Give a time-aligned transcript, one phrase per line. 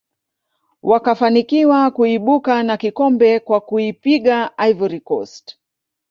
[0.83, 5.57] wakafanikiwa kuibuka na kikombe kwa kuipiga ivory coast